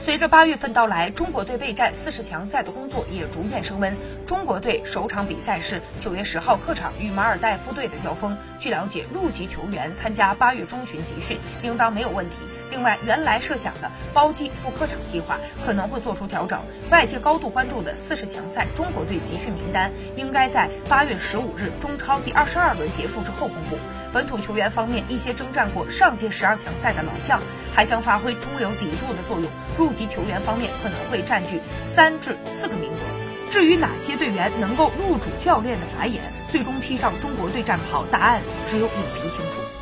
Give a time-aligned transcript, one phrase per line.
[0.00, 3.94] 随着八月份到来，中国队备战四十强赛的工作也逐渐升温。
[4.24, 8.34] 中国队首场比赛是九月十号客场与马尔代夫队的交锋。
[8.58, 12.36] 据了解，入籍球员参加八月中旬集训应当没有问题。
[12.70, 16.58] 另外，原来设想的包机赴客场计划可能会做出调整。
[16.90, 23.76] 外界高度关注的四十强赛中国队集训名单应该在八月十五日中超第二十二轮结束之后公布。
[24.12, 27.40] 本土球员方面，一些征战过上届十二强赛的老将
[27.74, 29.50] 还将发挥中流砥柱的作用。
[29.78, 33.50] 入籍球员方面可能会占据三至四个名额。
[33.50, 39.79] 至于哪些队员能够入主教练的法眼，最终披上中国队战袍，答案只有影评清楚。